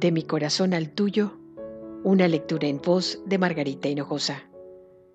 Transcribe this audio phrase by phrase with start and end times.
[0.00, 1.32] De mi corazón al tuyo,
[2.04, 4.44] una lectura en voz de Margarita Hinojosa,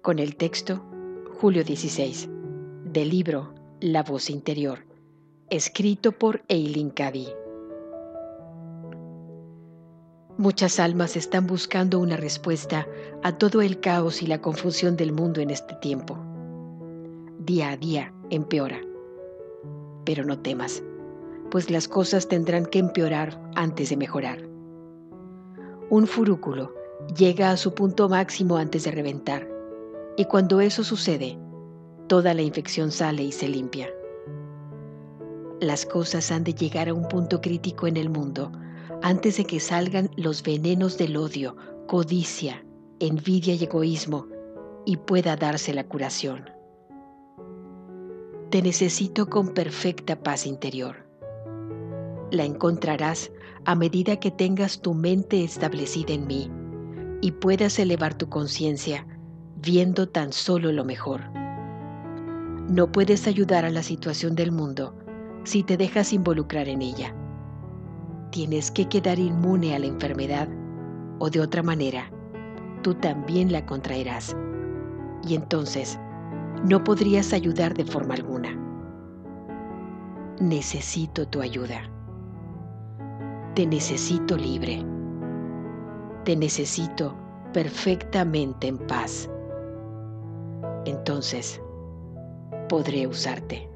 [0.04, 0.86] con el texto
[1.40, 2.30] Julio 16,
[2.84, 4.86] del libro La voz interior,
[5.50, 7.30] escrito por Eileen Cady.
[10.38, 12.88] Muchas almas están buscando una respuesta
[13.24, 16.20] a todo el caos y la confusión del mundo en este tiempo.
[17.40, 18.82] Día a día empeora.
[20.06, 20.84] Pero no temas,
[21.50, 24.55] pues las cosas tendrán que empeorar antes de mejorar.
[25.90, 26.74] Un furúculo
[27.16, 29.48] llega a su punto máximo antes de reventar,
[30.18, 31.38] y cuando eso sucede,
[32.08, 33.88] toda la infección sale y se limpia.
[35.60, 38.52] Las cosas han de llegar a un punto crítico en el mundo
[39.04, 41.56] antes de que salgan los venenos del odio,
[41.88, 42.66] codicia,
[43.00, 44.28] envidia y egoísmo
[44.86, 46.50] y pueda darse la curación.
[48.50, 51.05] Te necesito con perfecta paz interior.
[52.32, 53.32] La encontrarás
[53.66, 56.52] a medida que tengas tu mente establecida en mí
[57.22, 59.08] y puedas elevar tu conciencia
[59.58, 61.22] viendo tan solo lo mejor.
[62.70, 64.96] No puedes ayudar a la situación del mundo
[65.44, 67.16] si te dejas involucrar en ella.
[68.32, 70.50] Tienes que quedar inmune a la enfermedad
[71.20, 72.12] o de otra manera,
[72.82, 74.36] tú también la contraerás.
[75.28, 76.00] Y entonces
[76.68, 78.50] no podrías ayudar de forma alguna.
[80.40, 81.90] Necesito tu ayuda.
[83.56, 84.86] Te necesito libre.
[86.26, 87.16] Te necesito
[87.54, 89.30] perfectamente en paz.
[90.84, 91.62] Entonces,
[92.68, 93.70] podré usarte.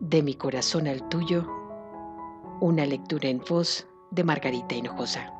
[0.00, 1.46] De mi corazón al tuyo,
[2.60, 5.32] una lectura en voz de Margarita Hinojosa.